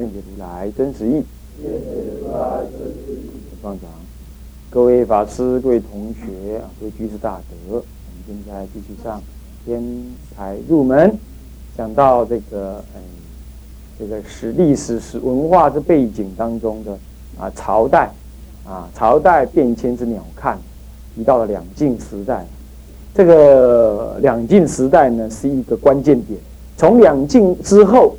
[0.00, 1.22] 愿解如来真实义。
[1.62, 1.90] 愿解
[2.22, 3.30] 如来真实义。
[3.62, 3.90] 放掌。
[4.70, 7.84] 各位法师、各位同学，各位居士大德，我们
[8.26, 9.20] 现在继续上
[9.66, 9.84] 天
[10.34, 11.18] 才入门，
[11.76, 13.02] 讲到这个嗯，
[13.98, 16.96] 这个史历史史文化之背景当中的
[17.38, 18.10] 啊朝代
[18.64, 20.56] 啊朝代变迁之鸟瞰，
[21.14, 22.46] 提到了两晋时代。
[23.12, 26.40] 这个两晋时代呢是一个关键点。
[26.76, 28.16] 从两晋之后，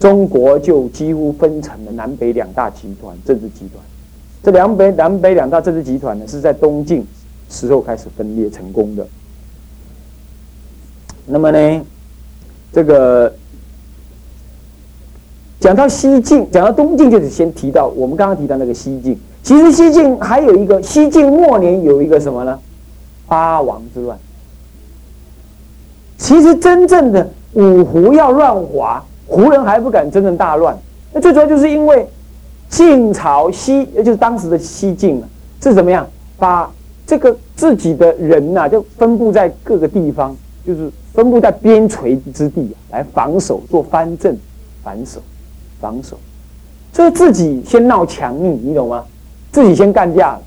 [0.00, 3.84] 中国就几乎分成了南北两大集团政治集团。
[4.42, 7.06] 这两北南北两大政治集团呢，是在东晋
[7.50, 9.06] 时候开始分裂成功的。
[11.26, 11.82] 那么呢，
[12.72, 13.30] 这个
[15.60, 19.16] 讲到西晋，讲到东晋，就是先提到我们刚刚提到那个西晋。
[19.42, 22.58] 其实西晋还有一个西晋末年有一个什么呢？
[23.28, 24.18] 八王之乱。
[26.16, 30.76] 其实真正的五胡要乱华，胡人还不敢真正大乱。
[31.12, 32.06] 那最主要就是因为。
[32.68, 35.26] 晋朝西，也就是当时的西晋啊，
[35.60, 36.06] 是怎么样？
[36.38, 36.70] 把
[37.04, 44.38] 这个自己的人呐，就分布在各个地方，就是分布在边陲之地，来防守，做藩镇，
[44.84, 45.20] 防守，
[45.80, 46.16] 防守。
[46.92, 49.04] 这自己先闹强逆，你懂吗？
[49.50, 50.42] 自己先干架了。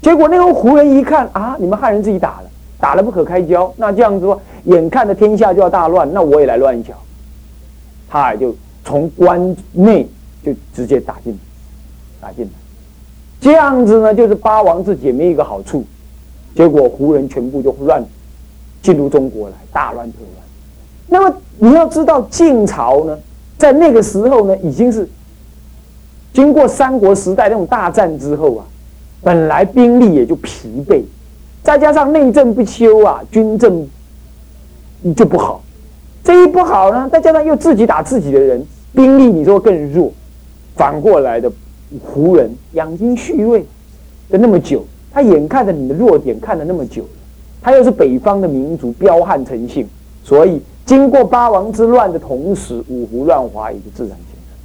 [0.00, 2.48] 结果那个胡人一看啊，你们汉人自己打了，
[2.80, 6.94] 打了不可开交，那这样子说，眼看着天下就要大乱，那我也来乱一脚。
[8.08, 10.08] 他也就从关内
[10.44, 11.38] 就直接打进。
[12.20, 12.50] 打进来，
[13.40, 15.84] 这样子呢，就是八王之解没一个好处，
[16.52, 18.04] 结果胡人全部就乱
[18.82, 20.44] 进入中国来，大乱特乱。
[21.06, 23.16] 那么你要知道，晋朝呢，
[23.56, 25.08] 在那个时候呢，已经是
[26.32, 28.66] 经过三国时代那种大战之后啊，
[29.22, 31.00] 本来兵力也就疲惫，
[31.62, 33.88] 再加上内政不修啊，军政
[35.14, 35.62] 就不好。
[36.28, 38.62] 这一不好呢，再加上又自己打自己的人，
[38.92, 40.12] 兵力你说更弱，
[40.76, 41.50] 反过来的。
[42.02, 43.64] 胡人养精蓄锐
[44.28, 47.02] 的那么久，他眼看着你的弱点看了那么久，
[47.62, 49.88] 他又是北方的民族，彪悍成性，
[50.22, 54.58] 所以经过八王之乱的同时，五胡乱华也就自然形成。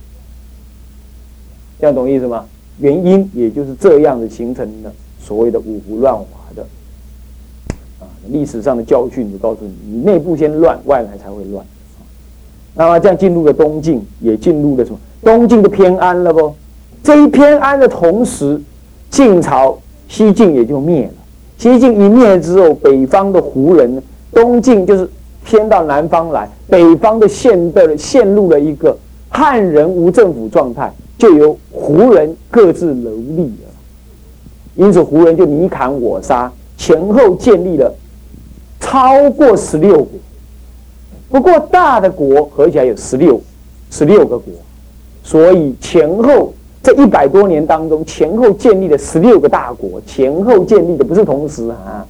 [1.80, 2.44] 这样懂意思吗？
[2.80, 6.26] 原因也就是这样的形成的所谓的五胡乱华，
[8.30, 11.66] 历史上的教训就告诉你：你内部先乱，外来才会乱。
[12.76, 14.98] 那么这样进入了东晋，也进入了什么？
[15.22, 16.54] 东晋的偏安了不？
[17.04, 18.60] 这一偏安的同时，
[19.10, 21.14] 晋朝西晋也就灭了。
[21.58, 24.02] 西晋一灭之后，北方的胡人，
[24.34, 25.08] 东晋就是
[25.46, 28.98] 偏到南方来，北方的陷的陷入了一个
[29.30, 33.70] 汉人无政府状态，就由胡人各自蹂躏了。
[34.76, 37.94] 因此，胡人就你砍我杀，前后建立了
[38.84, 40.20] 超过十六国。
[41.30, 43.42] 不过，大的国合起来有十六
[43.90, 44.54] 十六个国，
[45.24, 46.54] 所以前后。
[46.86, 52.06] 这一百多年当中，前后建立了十六个大国，前后建立的不是同时啊，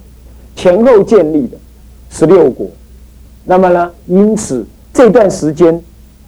[0.56, 1.56] 前后建立的
[2.10, 2.66] 十六国。
[3.44, 5.80] 那么呢，因此这段时间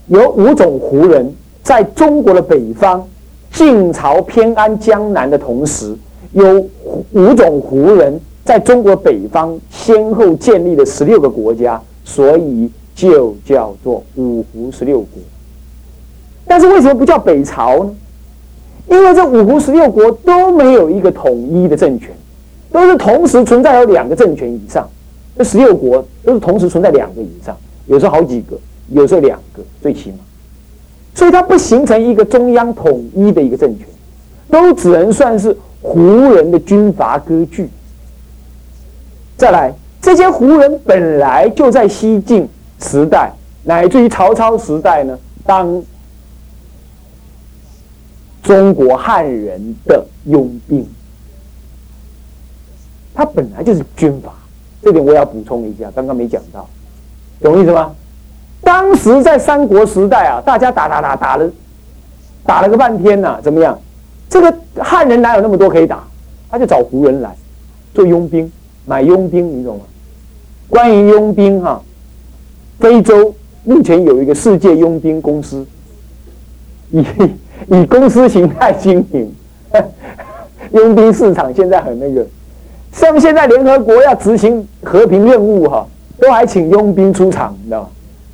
[0.06, 3.04] 有五种胡人在中国的北方，
[3.52, 5.92] 晋朝偏安江南的同时，
[6.30, 6.64] 有
[7.10, 15.20] 五种胡人在中国北方先后建立了十六个国家，所以就叫做五胡十六国。
[16.46, 17.92] 但是为什么不叫北朝呢？
[18.88, 22.10] 因为这五胡十六国都没有一个统一的政权，
[22.70, 24.88] 都是同时存在有两个政权以上。
[25.36, 27.54] 这十六国都是同时存在两个以上，
[27.86, 28.56] 有时候好几个，
[28.90, 30.18] 有时候两个，最起码。
[31.16, 33.88] 所以它不形成一个中央统一的一个政权，
[34.48, 36.00] 都只能算是胡
[36.32, 37.68] 人的军阀割据。
[39.36, 42.48] 再来，这些胡人本来就在西晋
[42.80, 43.32] 时代，
[43.64, 45.82] 乃至于曹操时代呢，当。
[48.42, 50.88] 中国汉人的佣兵，
[53.12, 54.32] 他本来就是军阀，
[54.80, 56.64] 这点我要补充一下，刚刚没讲到，
[57.40, 57.92] 懂意思吗？
[58.62, 61.50] 当时在三国时代啊，大家打打打打了，
[62.44, 63.76] 打了个半天呐，怎么样？
[64.28, 66.04] 这个汉人哪有那么多可以打？
[66.48, 67.36] 他就找胡人来
[67.94, 68.52] 做佣兵，
[68.86, 69.84] 买佣兵，你懂吗？
[70.68, 71.82] 关于佣兵哈，
[72.80, 73.34] 非洲
[73.64, 75.66] 目前有一个世界佣兵公司，
[76.90, 77.04] 以。
[77.68, 79.32] 以公司形态经营，
[80.72, 82.24] 佣兵市场现在很那个，
[82.92, 85.86] 像现在联合国要执行和平任务哈，
[86.20, 87.88] 都还请佣兵出场，你知道吗？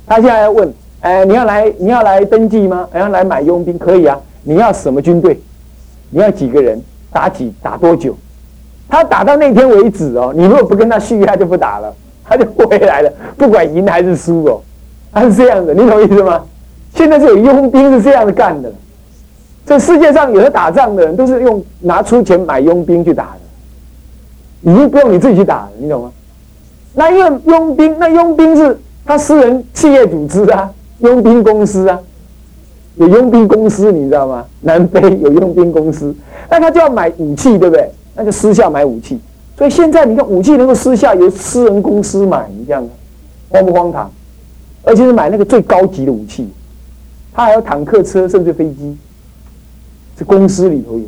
[0.05, 2.87] 他现在要问，哎，你要来你要来登记吗？
[2.93, 4.19] 要来买佣兵可以啊？
[4.43, 5.39] 你要什么军队？
[6.09, 6.79] 你要几个人？
[7.09, 8.15] 打几打多久？
[8.87, 10.33] 他打到那天为止哦。
[10.35, 11.93] 你如果不跟他续约，他就不打了，
[12.23, 14.61] 他就回来了，不管赢还是输哦。
[15.11, 16.43] 他是这样的，你懂意思吗？
[16.95, 18.71] 现在是有佣兵是这样子干的。
[19.65, 23.35] 这世界上有的打仗的人都是用拿出钱买佣兵去打
[24.63, 26.11] 的，已经不用你自己去打了，你懂吗？
[26.93, 30.69] 那因为佣兵，那佣兵是他私人企业组织啊，
[30.99, 31.99] 佣兵公司啊，
[32.95, 34.45] 有佣兵公司，你知道吗？
[34.61, 36.13] 南非有佣兵公司，
[36.49, 37.89] 那他就要买武器，对不对？
[38.15, 39.19] 那就私下买武器。
[39.57, 42.87] 所以现在你看，武器能够私下由私人公司买，你这样
[43.49, 44.11] 荒不荒唐？
[44.83, 46.49] 而且是买那个最高级的武器，
[47.33, 48.97] 他还有坦克车，甚至飞机。
[50.15, 51.05] 是公司里头有，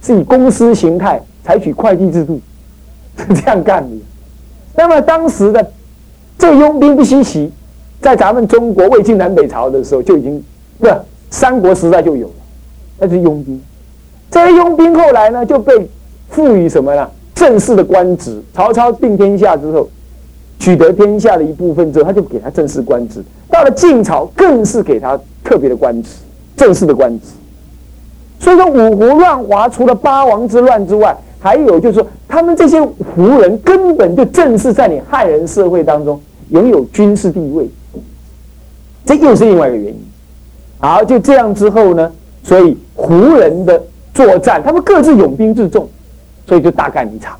[0.00, 2.40] 是以公司形态采取会计制度，
[3.16, 3.96] 是这样干的。
[4.74, 5.70] 那么当时的
[6.38, 7.52] 这佣兵不稀奇，
[8.00, 10.42] 在咱们中国魏晋南北朝的时候就已经，
[10.78, 10.88] 不
[11.30, 12.34] 三国时代就有了，
[13.00, 13.60] 那是佣兵。
[14.30, 15.74] 这些佣兵后来呢就被
[16.28, 17.08] 赋予什么呢？
[17.34, 18.40] 正式的官职。
[18.52, 19.88] 曹操定天下之后，
[20.58, 23.22] 取得天下的一部分之后，他就给他正式官职。
[23.50, 26.10] 到了晋朝，更是给他特别的官职，
[26.56, 27.26] 正式的官职。
[28.40, 36.20] 所以说五胡乱华，除了八王之乱之外，还有就是说，他们这些胡人根本就正式在你汉人社会当中
[36.50, 37.68] 拥有军事地位，
[39.04, 40.00] 这又是另外一个原因。
[40.78, 43.82] 好，就这样之后呢，所以胡人的
[44.14, 45.88] 作战，他们各自拥兵自重，
[46.48, 47.38] 所以就大干一场。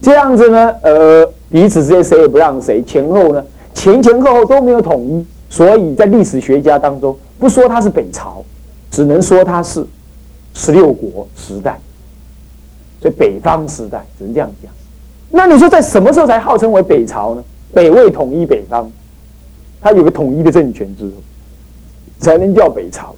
[0.00, 8.44] 这样子呢，呃，彼此之间谁也不让谁，前后呢前前后后都没有统一，所以在历史学家当中，不说他是北朝，
[8.90, 9.84] 只能说他是。
[10.56, 11.76] 十六国时代，
[13.02, 14.70] 所以北方时代只能这样讲。
[15.30, 17.42] 那你说在什么时候才号称为北朝呢？
[17.72, 18.88] 北魏统一北方，
[19.80, 21.10] 它有个统一的政权之后，
[22.20, 23.16] 才能叫北朝。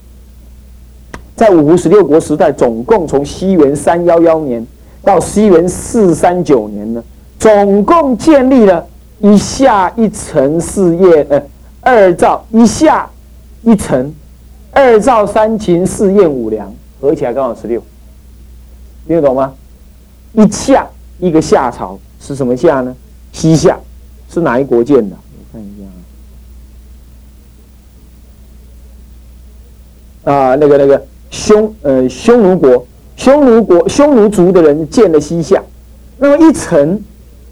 [1.34, 4.66] 在五胡十六国时代，总共从西元三幺幺年
[5.06, 7.00] 到西元四三九年呢，
[7.38, 8.84] 总共建立了
[9.20, 11.40] 一下一城四宴，呃，
[11.80, 13.08] 二赵一下
[13.62, 14.12] 一城，
[14.72, 16.74] 二赵三秦四燕五梁。
[17.00, 17.80] 合起来刚好十六，
[19.06, 19.54] 听得懂吗？
[20.32, 20.84] 一夏
[21.20, 22.92] 一个夏朝是什么夏呢？
[23.32, 23.78] 西夏
[24.28, 25.14] 是哪一国建的？
[25.14, 25.68] 我看一
[30.24, 31.00] 下啊啊，那个那个
[31.30, 32.84] 匈呃匈奴国，
[33.16, 35.60] 匈奴国匈奴族的人建了西夏，
[36.18, 37.02] 那么一陈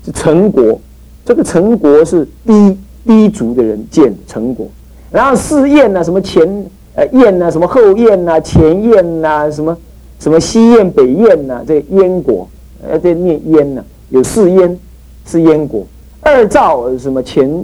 [0.04, 0.80] 是陈国，
[1.24, 4.68] 这个陈国是低低族的人建陈国，
[5.10, 6.64] 然后四燕呢，什么前。
[6.96, 9.76] 呃，燕呐，什么后燕呐，前燕呐，什么
[10.20, 12.48] 什么西燕、北燕呐，这燕国，
[12.88, 14.78] 呃，这念燕呐，有四燕，
[15.26, 15.84] 是燕国。
[16.20, 17.56] 二赵什么前，呃，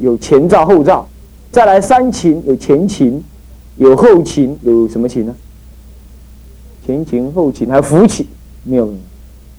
[0.00, 1.06] 有前赵、后赵，
[1.52, 3.22] 再来三秦，有前秦，
[3.76, 5.34] 有后秦，有什么秦呢？
[6.86, 8.26] 前秦、后秦，还有伏秦，
[8.62, 8.86] 没有？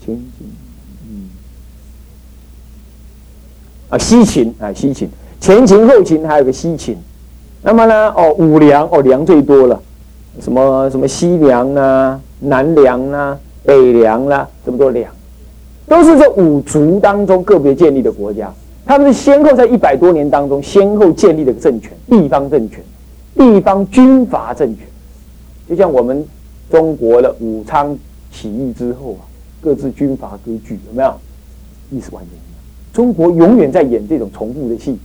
[0.06, 0.48] 前秦，
[1.10, 1.30] 嗯，
[3.90, 6.96] 啊，西秦啊，西秦，前秦、后秦，还有个西秦。
[7.64, 8.14] 那么呢？
[8.16, 9.82] 哦，五梁哦，梁最多了，
[10.40, 15.12] 什么什么西梁啊、南梁啊、北梁啦，这么多梁，
[15.88, 18.54] 都是这五族当中个别建立的国家。
[18.86, 22.84] 他们是先后在一百多年当中，先后建立的政权，地方政权，
[23.36, 24.86] 地方军阀政权。
[25.68, 26.24] 就像我们
[26.70, 27.98] 中国的武昌
[28.32, 29.22] 起义之后啊，
[29.62, 31.14] 各自军阀割据，有没有？
[31.92, 32.60] 意思完全一样。
[32.92, 34.98] 中国永远在演这种重复的戏，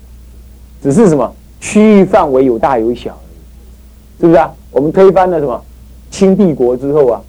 [0.83, 1.33] 只是什么？
[1.61, 4.50] 区域范围有大有小而已，是不是啊？
[4.71, 5.62] 我们推翻了什么
[6.11, 7.21] 清帝国之后啊，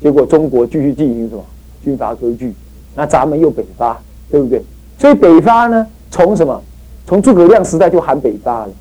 [0.00, 1.44] 结果中国继续进行什么
[1.84, 2.54] 军阀割据，
[2.94, 4.62] 那咱们又北伐，对不对？
[4.98, 6.62] 所以北伐呢，从什么？
[7.06, 8.72] 从诸葛亮时代就喊北伐了，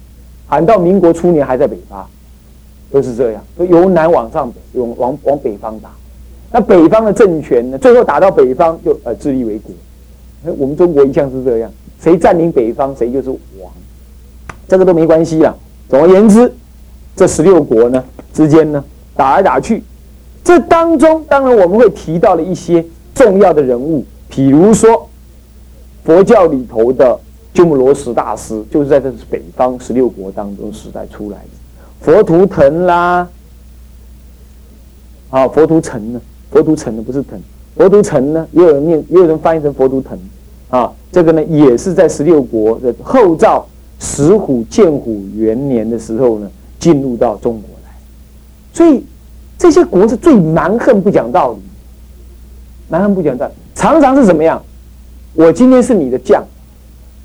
[0.47, 2.09] 喊到民国初年还在北伐，
[2.95, 5.89] 都是这样，由南往上北，往往往北方打。
[6.49, 9.73] 那北方的政权呢，最后打到北方就呃自立为国。
[10.57, 13.69] 我们中国一向是这样，谁占领北方，谁就是王。
[14.65, 15.53] 这个都没关系啊。
[15.89, 16.49] 总而言之，
[17.17, 18.81] 这十六国呢之间呢
[19.13, 19.83] 打来打去，
[20.41, 22.81] 这当中当然我们会提到了一些
[23.13, 25.09] 重要的人物，比如说
[26.05, 27.19] 佛教里头的
[27.53, 31.64] 鸠摩罗什大师，就是在这北方十六国当中时代出来的。
[32.05, 33.27] 佛图腾啦，
[35.31, 36.21] 啊，佛图腾呢？
[36.51, 37.01] 佛图腾呢？
[37.01, 37.41] 不是腾，
[37.75, 38.47] 佛图腾呢？
[38.51, 40.15] 也有人念，也有人翻译成佛图腾
[40.69, 40.93] 啊。
[41.11, 43.65] 这个呢，也是在十六国的后赵。
[43.97, 47.89] 石虎建虎元年的时候呢，进入到中国来，
[48.73, 49.03] 所以
[49.57, 51.59] 这些国是最蛮横不讲道理，
[52.89, 54.61] 蛮横不讲道理，常常是怎么样？
[55.33, 56.43] 我今天是你的将，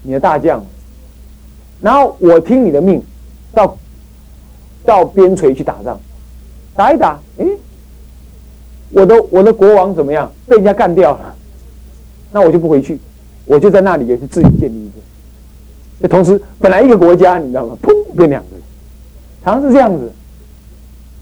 [0.05, 0.65] 你的大将，
[1.81, 3.03] 然后我听你的命，
[3.53, 3.77] 到
[4.91, 5.97] 到边陲去打仗，
[6.75, 7.47] 打一打，哎，
[8.91, 10.29] 我的我的国王怎么样？
[10.49, 11.33] 被人家干掉了，
[12.33, 12.99] 那我就不回去，
[13.45, 14.95] 我就在那里也是自己建立一个。
[16.01, 17.79] 那同时，本来一个国家，你知道吗？
[17.81, 18.49] 砰，变两个，
[19.45, 20.11] 常常是这样子。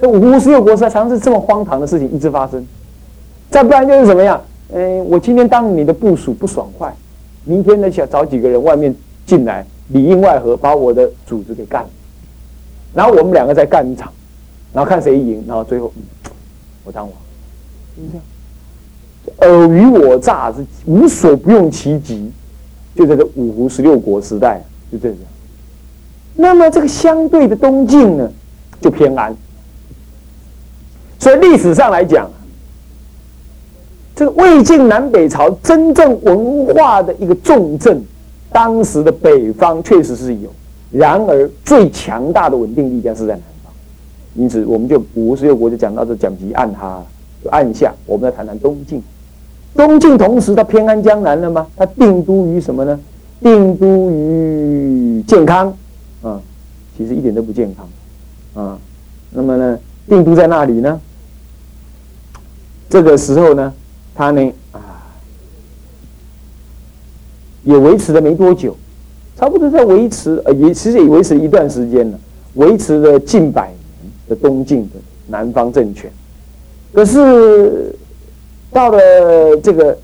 [0.00, 2.66] 这五湖十六国是常常是这么荒唐的事情一直发生。
[3.50, 4.42] 再不然就是怎么样？
[4.72, 6.90] 嗯，我今天当你的部署不爽快，
[7.44, 8.94] 明天呢想找几个人外面
[9.26, 11.90] 进来里应外合把我的组织给干了，
[12.94, 14.12] 然后我们两个再干一场，
[14.72, 15.92] 然后看谁赢，然后最后
[16.84, 17.12] 我当王，
[17.96, 18.16] 就这
[19.46, 22.30] 样，尔虞我诈是无所不用其极，
[22.94, 25.18] 就在这五胡十六国时代就这样。
[26.34, 28.30] 那么这个相对的东晋呢，
[28.80, 29.34] 就偏安，
[31.18, 32.30] 所以历史上来讲。
[34.14, 38.04] 这个魏晋南北朝真正文化的一个重镇，
[38.50, 40.52] 当时的北方确实是有，
[40.90, 43.72] 然而最强大的稳定力量是在南方，
[44.34, 47.04] 因此我们就五十六国就讲到这，讲及按哈，
[47.44, 49.02] 就按下，我们来谈谈东晋。
[49.74, 51.66] 东晋同时它偏安江南了吗？
[51.76, 52.98] 它定都于什么呢？
[53.40, 55.76] 定都于健康，
[56.22, 56.40] 啊，
[56.96, 58.78] 其实一点都不健康，啊，
[59.30, 59.78] 那么呢，
[60.08, 61.00] 定都在那里呢？
[62.88, 63.72] 这个时候呢？
[64.14, 64.80] 他呢啊，
[67.62, 68.76] 也维持了没多久，
[69.38, 72.18] 差不多在维持呃也其实也维持一段时间了，
[72.54, 74.96] 维持了近百年的东晋的
[75.28, 76.10] 南方政权。
[76.92, 77.94] 可是
[78.72, 78.98] 到了
[79.62, 79.96] 这个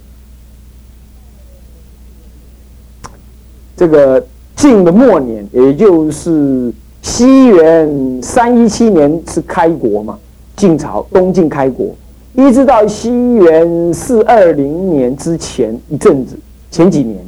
[3.77, 4.25] 这个
[4.55, 6.73] 晋的末年，也就是
[7.03, 10.17] 西元三一七年是开国嘛，
[10.55, 11.93] 晋朝东晋开国。
[12.35, 16.37] 一直到西元四二零年之前一阵子，
[16.71, 17.19] 前几年，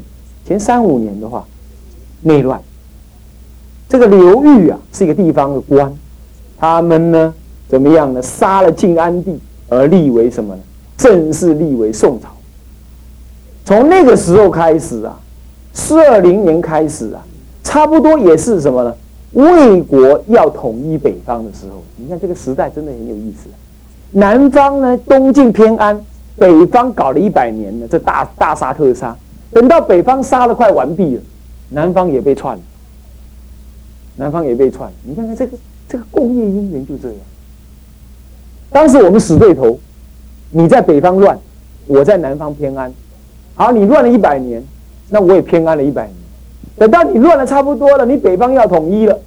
[0.45, 1.47] 前三五年的话，
[2.26, 2.61] 内乱。
[3.88, 5.92] 这个刘裕啊，是一个地方的官，
[6.59, 7.33] 他们呢
[7.68, 8.21] 怎么样呢？
[8.21, 10.61] 杀了晋安帝，而立为什么呢？
[10.97, 12.28] 正式立为宋朝。
[13.64, 15.18] 从那个时候开始啊，
[15.73, 17.25] 四二零年开始啊，
[17.62, 18.95] 差不多也是什么呢？
[19.33, 23.49] 魏国要统一北方的时候，你看这个时代真的很有意思。
[24.11, 26.00] 南方呢，东晋偏安，
[26.37, 29.14] 北方搞了一百年呢，这大大杀特杀。
[29.52, 31.23] 等到北方杀的快完毕了，
[31.69, 32.63] 南方也被串了，
[34.17, 34.91] 南方也被串。
[35.05, 35.57] 你看看这个
[35.89, 37.19] 这个工业姻缘就这样。
[38.71, 39.79] 当时我们死对头，
[40.51, 41.39] 你在北方乱，
[41.87, 42.93] 我在南方偏安。
[43.55, 44.63] 好，你乱了一百年，
[45.09, 46.15] 那我也偏安了一百年。
[46.77, 49.19] 等到你乱的差不多了，你北方要统一了，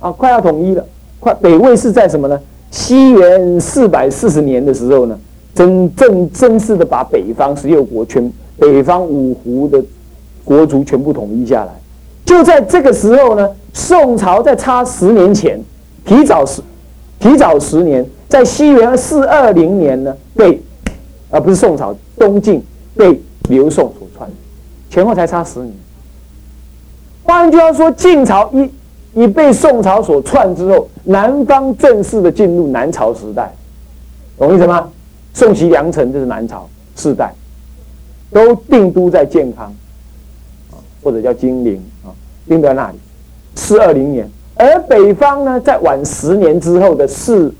[0.00, 0.86] 啊，快要统一了，
[1.18, 2.38] 快北魏是在什么呢？
[2.70, 5.18] 西元四百四十年的时候呢，
[5.54, 9.82] 真正正式的把北方十六国全北方五胡的
[10.44, 11.72] 国族全部统一下来。
[12.24, 15.60] 就在这个时候呢，宋朝在差十年前，
[16.04, 16.62] 提早十
[17.18, 20.62] 提早十年，在西元四二零年呢，被
[21.30, 22.62] 而不是宋朝东晋
[22.96, 24.28] 被刘宋所篡，
[24.90, 25.72] 前后才差十年。
[27.22, 28.70] 换句话说，晋朝一。
[29.16, 33.54] 已被宋朝所篡之后，南方正式的进入南朝时代，
[34.36, 34.90] 懂意思吗？
[35.32, 37.32] 宋齐梁陈就是南朝世代，
[38.32, 39.72] 都定都在建康，
[41.04, 42.10] 或者叫金陵啊，
[42.48, 42.96] 定在那里。
[43.54, 47.54] 四二零年，而北方呢，在晚十年之后的四，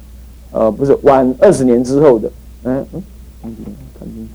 [0.50, 2.28] 呃，不是晚二十年之后的，
[2.64, 2.84] 嗯
[3.44, 4.28] 嗯，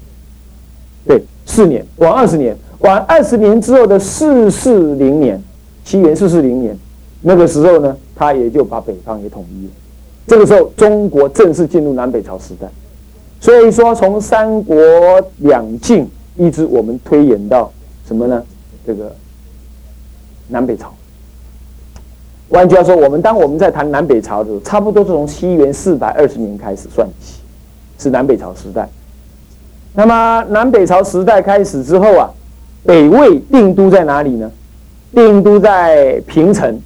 [1.06, 5.42] 对，四年，晚二十年，晚二十年之后的四四零年，
[5.84, 6.78] 西元四四零年。
[7.22, 9.72] 那个时候呢，他也就把北方也统一了。
[10.26, 12.70] 这个时候，中国正式进入南北朝时代。
[13.42, 14.78] 所以说，从三国
[15.40, 17.70] 两晋一直我们推演到
[18.08, 18.42] 什么呢？
[18.90, 19.16] 这个
[20.48, 20.92] 南北朝。
[22.50, 27.42] 换句话说，我们当我们在谈南北朝的时候，差不多是从西元四百二十年开始算起，
[28.00, 28.90] 是南北朝时代。
[29.94, 32.32] 那么南北朝时代开始之后啊，
[32.84, 34.52] 北魏定都在哪里呢？
[35.14, 36.82] 定都在平城。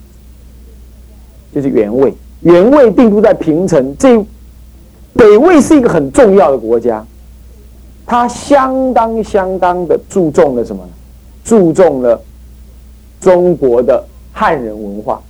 [1.56, 3.96] 就是元魏，元魏定都在平城。
[3.98, 4.18] 这
[5.14, 7.06] 北魏是一个很重要的国家，
[8.06, 10.84] 它相当相当的注重了什么？
[11.44, 12.22] 注重了
[13.20, 15.22] 中国的汉人文化，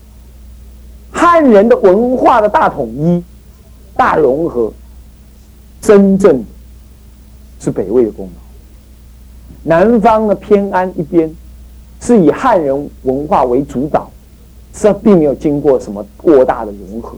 [1.11, 3.23] 汉人的文化的大统一、
[3.95, 4.71] 大融合，
[5.81, 6.43] 真正
[7.59, 8.41] 是北魏的功劳。
[9.63, 11.33] 南方的偏安一边，
[11.99, 14.09] 是以汉人文化为主导。
[14.75, 17.15] 这并没有经过什么过大的融合。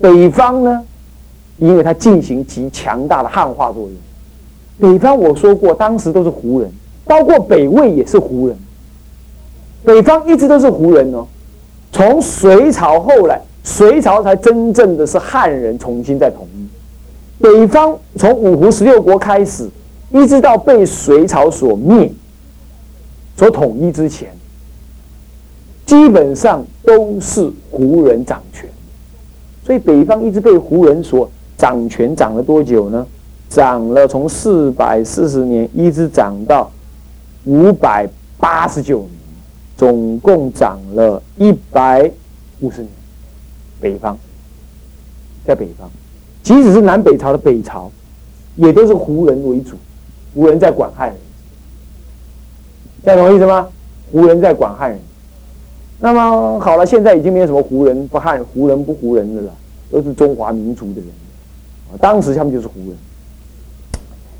[0.00, 0.84] 北方呢，
[1.58, 3.92] 因为它进行极强大的汉化作用。
[4.80, 6.68] 北方我说过，当时都是胡人，
[7.12, 8.56] 包括北魏也是胡人。
[9.84, 11.26] 北方一直都是胡人哦，
[11.92, 17.42] 从隋朝后来，隋朝才真正的是汉人重新再统一。
[17.42, 19.68] 北方从五胡十六国开始，
[20.10, 22.10] 一直到被隋朝所灭、
[23.36, 24.30] 所统一之前，
[25.84, 28.66] 基本上都是胡人掌权。
[29.66, 33.06] 所以北方一直被胡人所掌权，掌了多久呢？
[33.50, 36.70] 涨了，从四百四十年一直涨到
[37.44, 38.08] 五百
[38.38, 39.10] 八十九年，
[39.76, 42.10] 总共长了一百
[42.60, 42.90] 五十年。
[43.80, 44.16] 北方，
[45.44, 45.90] 在北方，
[46.42, 47.90] 即使是南北朝的北朝，
[48.54, 49.76] 也都是胡人为主，
[50.32, 51.16] 胡人在管汉人，
[53.04, 53.68] 这样懂意思吗？
[54.12, 55.00] 胡人在管汉人。
[55.98, 59.52] 那么好了，现在已经没有什么胡人不汉、胡人不胡人的了，
[59.90, 61.06] 都是中华民族的人。
[62.00, 62.96] 当时他们就是胡人。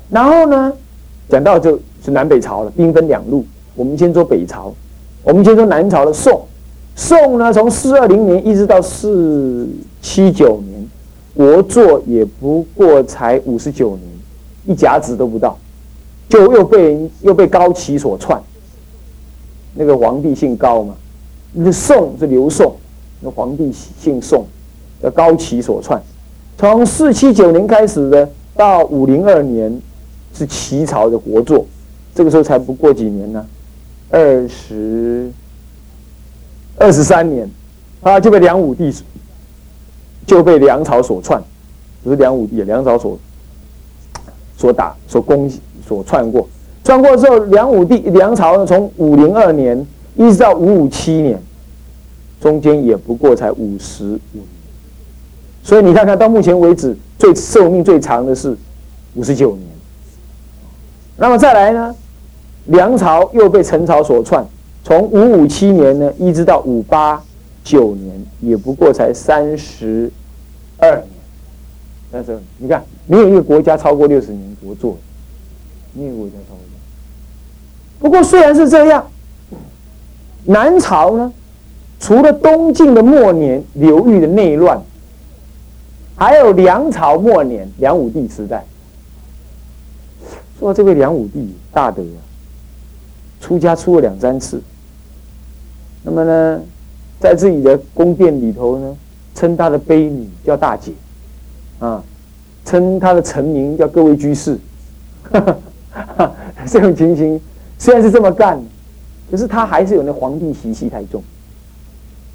[0.09, 0.71] 然后呢，
[1.27, 3.45] 讲到就是南北朝的，兵分两路。
[3.75, 4.73] 我们先说北朝，
[5.23, 6.41] 我们先说南朝的宋。
[6.95, 9.67] 宋呢，从四二零年一直到四
[10.01, 10.85] 七九年，
[11.33, 14.01] 国祚也不过才五十九年，
[14.65, 15.57] 一甲子都不到，
[16.27, 18.39] 就又被又被高齐所篡。
[19.73, 20.93] 那个皇帝姓高嘛，
[21.53, 22.75] 那宋是刘宋，
[23.21, 24.45] 那皇帝姓宋，
[25.01, 25.99] 叫高齐所篡。
[26.57, 29.81] 从四七九年开始呢，到五零二年。
[30.35, 31.63] 是齐朝的国祚，
[32.15, 33.45] 这个时候才不过几年呢，
[34.09, 35.31] 二十
[36.77, 37.49] 二十三年，
[38.01, 38.93] 啊，就被梁武帝
[40.25, 41.41] 就被梁朝所篡，
[42.03, 43.17] 不是梁武帝，梁朝所
[44.55, 45.51] 所打、所攻、
[45.87, 46.47] 所篡过。
[46.83, 51.41] 篡过之后，梁武帝、梁朝呢，从五零二年一直到五五七年，
[52.39, 54.45] 中间也不过才五十五年。
[55.63, 58.55] 所以你看看到目前为止，最寿命最长的是
[59.15, 59.67] 五十九年。
[61.17, 61.95] 那么再来呢？
[62.65, 64.45] 梁朝又被陈朝所篡，
[64.83, 67.21] 从五五七年呢，一直到五八
[67.63, 70.11] 九年，也不过才三十
[70.77, 71.07] 二年。
[72.11, 74.95] 但是你看，没有一个国家超过六十年国祚，
[75.93, 76.79] 没有国家超过年。
[77.99, 79.05] 不过虽然是这样，
[80.45, 81.33] 南朝呢，
[81.99, 84.81] 除了东晋的末年刘裕的内乱，
[86.15, 88.63] 还有梁朝末年梁武帝时代。
[90.59, 92.19] 说这位梁武帝大德啊，
[93.43, 94.61] 出家出了两三次。
[96.01, 96.61] 那么呢，
[97.19, 98.95] 在自己的宫殿里头呢，
[99.35, 100.93] 称他的婢女叫大姐，
[101.79, 102.01] 啊，
[102.63, 104.57] 称他的臣民叫各位居士。
[106.65, 107.37] 这种情形
[107.77, 108.63] 虽然是这么干，
[109.29, 111.21] 可是他还是有那皇帝习气太重，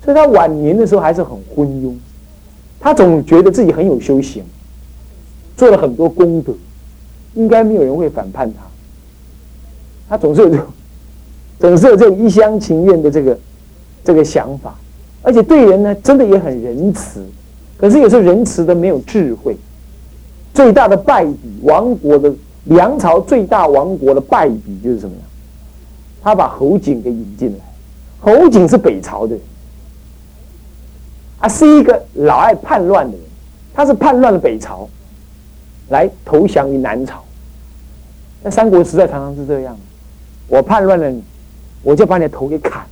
[0.05, 1.95] 所以他晚年的时候还是很昏庸。
[2.79, 4.45] 他总觉得自己很有修行，
[5.57, 6.53] 做了很多功德。
[7.35, 8.61] 应该没有人会反叛他，
[10.09, 10.67] 他总是有这种，
[11.59, 13.39] 总是有这种一厢情愿的这个
[14.05, 14.75] 这个想法，
[15.23, 17.25] 而且对人呢，真的也很仁慈，
[17.77, 19.57] 可是有时候仁慈的没有智慧。
[20.55, 22.33] 最大的败笔，亡国的
[22.65, 25.23] 梁朝最大亡国的败笔就是什么呀？
[26.21, 27.65] 他把侯景给引进来，
[28.19, 29.41] 侯景是北朝的人，
[31.39, 33.25] 啊，是一个老爱叛乱的人，
[33.73, 34.89] 他是叛乱了北朝，
[35.91, 37.23] 来投降于南朝。
[38.43, 39.77] 那三国时代常常是这样，
[40.49, 41.23] 我叛乱了你，
[41.83, 42.85] 我就把你的头给砍，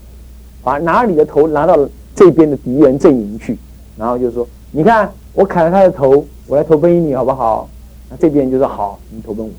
[0.63, 1.77] 把拿你的头拿到
[2.15, 3.59] 这边的敌人阵营去，
[3.97, 7.69] 然后就说：你看我砍了他的头，我来投奔你好不好？
[8.09, 9.53] 那这边就说：好，你投奔我。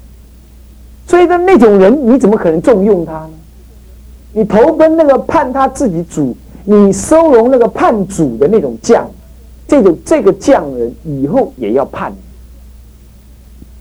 [1.05, 3.31] 所以呢，那种人你怎么可能重用他呢？
[4.33, 6.35] 你投奔那个叛他自己主，
[6.65, 9.09] 你收容那个叛主的那种将，
[9.67, 12.17] 这种这个将人以后也要叛你，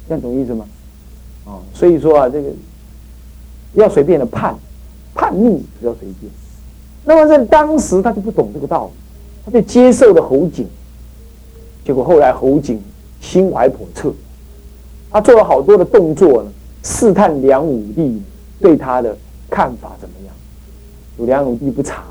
[0.09, 0.65] 这样懂意思吗？
[1.47, 2.49] 啊，所以说啊，这个
[3.75, 4.55] 要随便的叛
[5.17, 6.31] 叛逆比较随便。
[7.05, 8.93] 那么在当时他就不懂这个道理，
[9.45, 10.69] 他就接受了侯景。
[11.85, 12.83] 结果后来侯景
[13.21, 14.13] 心怀叵测，
[15.11, 16.51] 他做了好多的动作呢，
[16.83, 18.21] 试探梁武帝
[18.61, 19.17] 对他的
[19.49, 20.35] 看法怎么样。
[21.19, 22.03] 有梁武帝不查，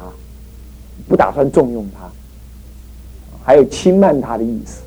[1.08, 2.10] 不打算重用他，
[3.44, 4.82] 还有轻慢他的意思，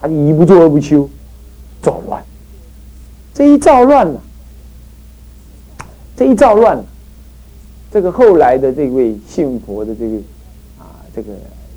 [0.00, 1.08] 他就一不做二不休，
[1.82, 2.22] 造乱。
[3.32, 4.20] 这一造乱了，
[6.14, 6.84] 这一造乱了，
[7.94, 10.16] 这个后来的这位信佛的这个
[10.80, 11.28] 啊，这个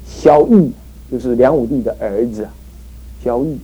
[0.09, 0.71] 萧绎，
[1.11, 2.51] 就是梁武帝的儿子啊，
[3.23, 3.55] 萧绎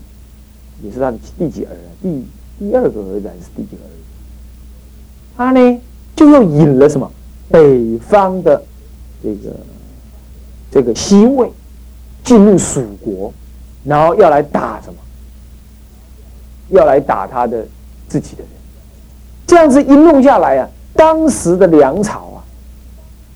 [0.84, 1.90] 也是他的第几儿啊？
[2.00, 2.24] 第
[2.60, 4.04] 第二个儿子还是第几个儿子？
[5.36, 5.82] 他呢，
[6.16, 7.12] 就又引了什么
[7.50, 8.64] 北方的
[9.24, 9.56] 这个
[10.70, 11.52] 这个西魏
[12.24, 13.34] 进入蜀国，
[13.84, 15.00] 然后要来打什么
[16.70, 17.66] 要来打他的
[18.08, 18.50] 自己的人。
[19.48, 22.33] 这样子一弄下来啊，当时的梁朝，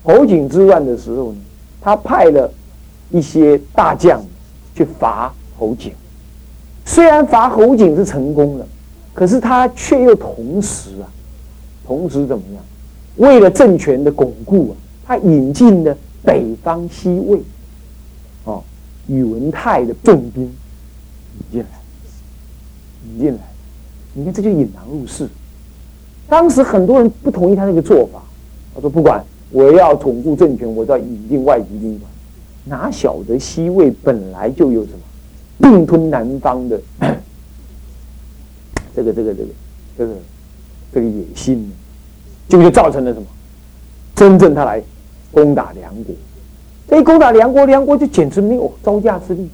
[0.08, 1.38] 侯景之乱的时候呢，
[1.82, 2.50] 他派了
[3.10, 4.24] 一些大将
[4.74, 5.92] 去伐侯景。
[6.86, 8.66] 虽然伐侯景是成功了，
[9.12, 11.12] 可是他却又同时啊，
[11.86, 12.64] 同时怎么样？
[13.16, 14.72] 为了政权的巩固啊，
[15.06, 15.94] 他引进了
[16.24, 17.42] 北方西魏，
[18.44, 18.64] 哦，
[19.08, 21.68] 宇文泰的重兵引进来，
[23.12, 23.40] 引进来，
[24.14, 25.28] 你看这就引狼入室。
[26.26, 28.22] 当时很多人不同意他那个做法，
[28.74, 32.10] 他说：“不管我要巩固政权，我都要引进外籍兵团。”
[32.64, 34.98] 哪晓得西魏本来就有什么
[35.58, 36.78] 并吞南方的
[38.94, 39.48] 这个这个这个
[39.96, 40.12] 这个
[40.92, 41.70] 这个野心呢？
[42.48, 43.26] 就就造成了什么？
[44.14, 44.82] 真正他来
[45.32, 46.14] 攻打梁国，
[46.88, 49.48] 这一攻打梁国，梁国就简直没有招架之力，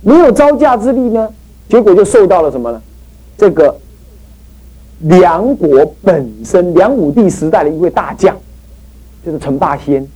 [0.00, 1.28] 没有招架之力呢，
[1.68, 2.82] 结果就受到了什么呢？
[3.36, 3.76] 这个。
[5.04, 8.36] 梁国本身，梁武帝时代的一位大将，
[9.24, 10.06] 就是陈霸先，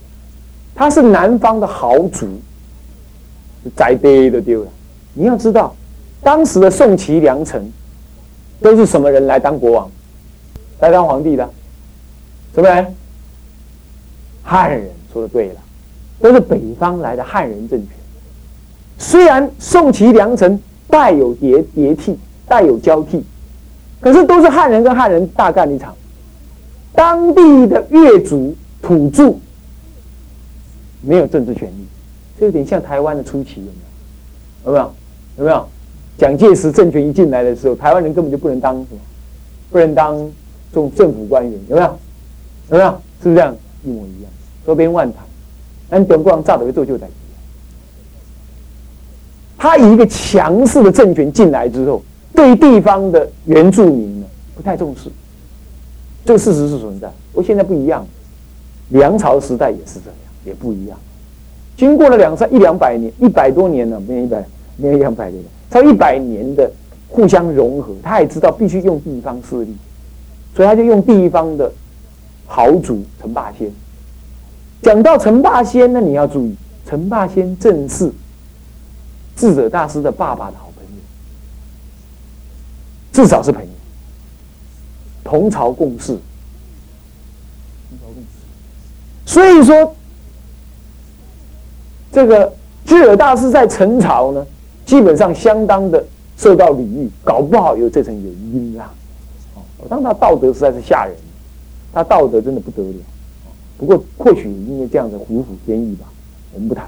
[0.75, 2.27] 他是南方的豪族，
[3.75, 4.71] 栽堆都丢了。
[5.15, 5.75] 你要知道，
[6.23, 7.73] 当时的宋齐梁陈
[8.61, 9.91] 都是什么人来当国王，
[10.81, 11.49] 来当皇帝的？
[12.55, 12.95] 什么人？
[14.43, 14.91] 汉人。
[15.13, 15.55] 说的对了，
[16.21, 17.89] 都是北方来的汉人政权。
[18.99, 23.25] 虽然宋齐梁陈带有叠叠替，带有交替。
[23.99, 25.97] 可是都是汉人跟汉人大干一场，
[26.95, 29.35] 当地的越族土著
[31.03, 31.87] 没有政治权利，
[32.39, 33.63] 这有点像台湾的初期，
[34.65, 34.73] 有没有？
[34.73, 34.93] 有没有？
[35.39, 35.69] 有没有？
[36.19, 39.01] 蒋介石政权一进来的时候，台湾人根本就不能当什么，
[39.71, 41.99] 不能当这种政府官员，有没有？
[42.71, 42.91] 有没有？
[43.23, 43.57] 是不是这样？
[43.85, 44.31] 一模一样，
[44.65, 45.23] 河边万谈，
[45.89, 47.09] 但中国人炸的做就在。
[49.59, 52.03] 他以一个强势的政权进来之后。
[52.35, 55.11] 对地方的原住民呢，不太重视，
[56.23, 57.11] 这个事实是存在。
[57.33, 58.07] 我现在不一样，
[58.89, 60.99] 梁朝时代也是这样，也不一样。
[61.77, 64.45] 经过了两三一两百年，一百多年了，没有一百，
[64.77, 66.71] 没有一两百年，超一百年的
[67.09, 69.77] 互相融合，他也知道必须用地方势力，
[70.55, 71.71] 所以他就用地方的
[72.47, 73.71] 豪族陈霸先。
[74.83, 76.55] 讲到陈霸先呢，你要注意，
[76.87, 78.11] 陈霸先正是
[79.35, 81.03] 智者大师的爸爸的好朋友。
[83.13, 83.69] 至少是朋友，
[85.25, 86.17] 同朝共事，
[87.91, 88.29] 同朝共事。
[89.27, 89.95] 所以说，
[92.11, 92.51] 这个
[92.87, 94.47] 智尔大师在陈朝呢，
[94.87, 96.03] 基本上相当的
[96.39, 98.91] 受到礼遇，搞不好有这层原因啊。
[99.57, 99.61] 哦，
[99.91, 101.15] 当他道德实在是吓人，
[101.93, 102.99] 他道德真的不得了。
[103.77, 106.07] 不过或许因为这样子虎虎添翼吧，
[106.55, 106.87] 我们不谈。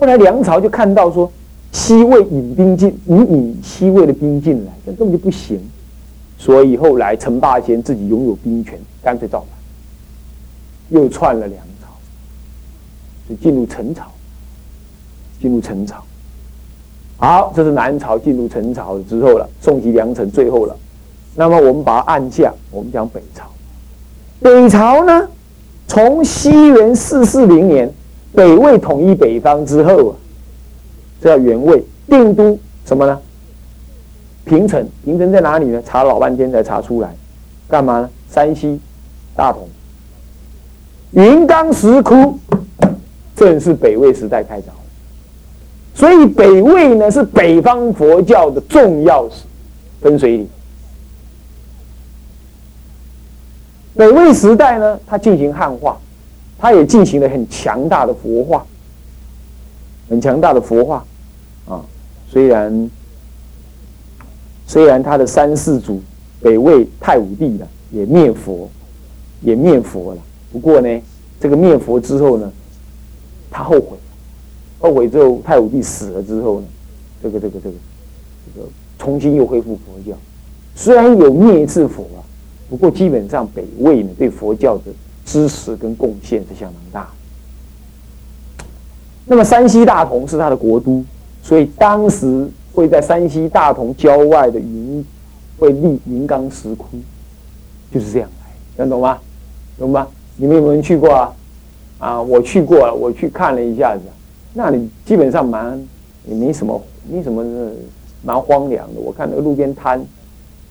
[0.00, 1.30] 后来梁朝就看到说。
[1.70, 5.60] 西魏引兵进，你引西魏的兵进来，这根本就不行。
[6.38, 9.48] 所以后来陈霸先自己拥有兵权，干脆造反，
[10.88, 11.88] 又篡了梁朝，
[13.28, 14.04] 就进入陈朝。
[15.40, 16.02] 进入陈朝，
[17.16, 20.76] 好，这是南朝进入陈朝之后了，宋齐梁陈最后了。
[21.36, 23.44] 那么我们把它按下，我们讲北朝。
[24.40, 25.28] 北朝呢，
[25.86, 27.88] 从西元四四零年
[28.34, 30.16] 北魏统一北方之后啊。
[31.20, 33.20] 这叫元位定都什么呢？
[34.44, 35.80] 平城，平城在哪里呢？
[35.86, 37.14] 查老半天才查出来，
[37.68, 38.10] 干嘛呢？
[38.28, 38.80] 山西
[39.36, 39.68] 大同，
[41.12, 42.38] 云冈石窟，
[43.34, 44.64] 正是北魏时代开凿。
[45.94, 49.28] 所以北魏呢是北方佛教的重要
[50.00, 50.48] 分水岭。
[53.96, 55.98] 北魏时代呢，它进行汉化，
[56.58, 58.64] 它也进行了很强大的佛化。
[60.10, 61.04] 很强大的佛化，
[61.68, 61.84] 啊，
[62.30, 62.90] 虽然
[64.66, 66.00] 虽然他的三世祖
[66.40, 68.70] 北魏太武帝了也灭佛，
[69.42, 71.00] 也灭佛了，不过呢，
[71.40, 72.50] 这个灭佛之后呢，
[73.50, 73.96] 他后悔，
[74.78, 76.66] 后悔之后太武帝死了之后呢，
[77.22, 77.76] 这个这个这个
[78.54, 78.66] 这个
[78.98, 80.16] 重新又恢复佛教，
[80.74, 82.24] 虽然有灭一次佛啊，
[82.70, 84.84] 不过基本上北魏呢对佛教的
[85.26, 87.08] 支持跟贡献是相当大。
[89.26, 91.04] 那么山西大同是他的国都，
[91.42, 95.04] 所以当时会在山西大同郊外的云
[95.58, 96.86] 会立云冈石窟，
[97.92, 98.46] 就是这样来，
[98.78, 99.18] 能懂吗？
[99.78, 100.08] 懂吗？
[100.38, 101.34] 你们有没有人去过啊？
[101.98, 104.02] 啊，我去过了，我去看了一下子，
[104.54, 105.78] 那里基本上蛮
[106.26, 107.44] 也没什么，没什么，
[108.22, 109.00] 蛮荒凉的。
[109.00, 110.00] 我看那个路边摊，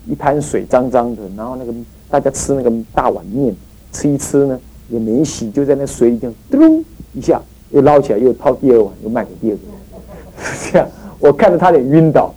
[0.08, 1.74] 一滩水脏脏的，然后那个
[2.10, 3.54] 大家吃那个大碗面，
[3.92, 7.40] 吃一吃呢也没洗，就在那水里这样咚一下。
[7.72, 10.88] 又捞起来，又掏第二碗，又卖给第二个人， 这样
[11.20, 12.34] 我看着他点晕倒，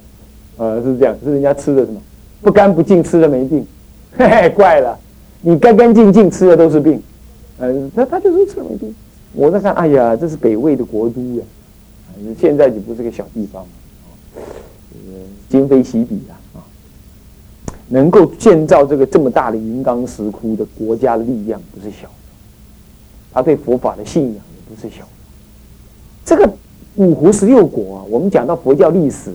[0.56, 2.00] 呃，是这样，是人家吃的什么
[2.42, 3.64] 不干不净，吃的没病，
[4.18, 4.98] 嘿嘿，怪了，
[5.40, 7.00] 你干干净净吃的都是病，
[7.60, 8.94] 呃，他他就说吃了没病。
[9.32, 11.44] 我在看，哎呀，这是北魏的国都呀，
[12.36, 13.64] 现在就不是个小地方，
[14.34, 16.58] 呃，今非昔比啊，啊，
[17.86, 22.10] 能够建造这个这么大的云冈石窟的国家的力量不是小，
[23.32, 25.06] 他对佛法的信仰也不是小，
[26.24, 26.52] 这个
[26.96, 29.32] 五胡十六国啊，我们讲到佛教历史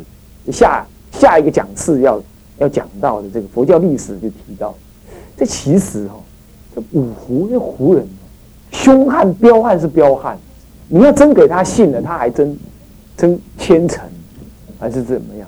[0.51, 2.21] 下下一个讲次要
[2.57, 4.75] 要讲到的这个佛教历史就提到，
[5.37, 6.15] 这其实哈，
[6.75, 8.05] 这五胡那胡人。
[8.83, 10.37] 凶悍彪悍是彪悍，
[10.87, 12.55] 你要真给他信了，他还真
[13.17, 14.03] 真虔诚，
[14.77, 15.47] 还是怎么样？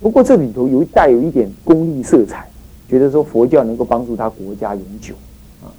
[0.00, 2.44] 不过这里头有带有一点功利色彩，
[2.88, 5.14] 觉得说佛教能够帮助他国家永久
[5.62, 5.70] 啊。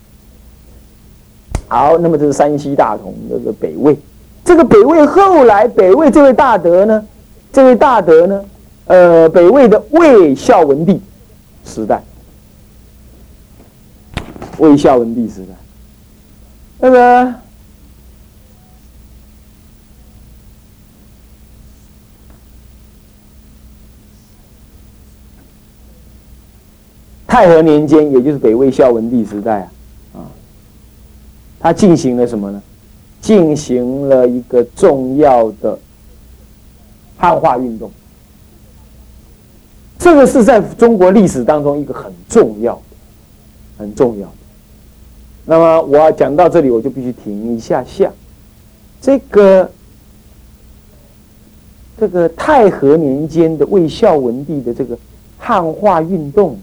[1.67, 3.97] 好，那么这是山西大同这个北魏，
[4.45, 7.03] 这个北魏后来北魏这位大德呢，
[7.51, 8.45] 这位大德呢，
[8.85, 11.01] 呃，北魏的魏孝文帝
[11.65, 12.01] 时代，
[14.59, 15.53] 魏孝文帝时代。
[16.85, 17.33] 那个
[27.25, 29.71] 太和年间，也就是北魏孝文帝时代啊，
[30.19, 30.27] 啊，
[31.57, 32.61] 他进行了什么呢？
[33.21, 35.79] 进行了一个重要的
[37.17, 37.89] 汉化运动。
[39.97, 42.81] 这个是在中国历史当中一个很重要的、
[43.77, 44.42] 很重要的。
[45.45, 48.11] 那么我要讲到这里，我就必须停一下下。
[49.01, 49.69] 这个
[51.99, 54.97] 这个太和年间的魏孝文帝的这个
[55.37, 56.57] 汉化运动。